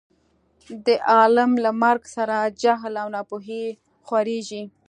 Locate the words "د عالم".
0.85-1.51